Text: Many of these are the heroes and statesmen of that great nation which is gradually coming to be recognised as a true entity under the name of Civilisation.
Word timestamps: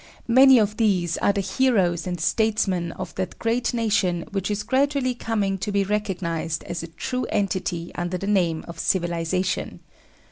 Many 0.27 0.57
of 0.57 0.77
these 0.77 1.19
are 1.19 1.31
the 1.31 1.41
heroes 1.41 2.07
and 2.07 2.19
statesmen 2.19 2.91
of 2.93 3.13
that 3.13 3.37
great 3.37 3.71
nation 3.71 4.25
which 4.31 4.49
is 4.49 4.63
gradually 4.63 5.13
coming 5.13 5.59
to 5.59 5.71
be 5.71 5.83
recognised 5.83 6.63
as 6.63 6.81
a 6.81 6.87
true 6.87 7.25
entity 7.25 7.91
under 7.93 8.17
the 8.17 8.25
name 8.25 8.65
of 8.67 8.79
Civilisation. 8.79 9.79